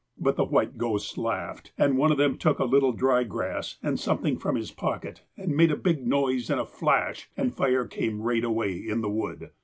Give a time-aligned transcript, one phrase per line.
[0.17, 3.99] But the white ghosts laughed, and one of them took a little dry grass, and
[3.99, 8.23] something from his pocket, and made a big noise, and a flash, and fire came
[8.23, 9.51] right away in the wood.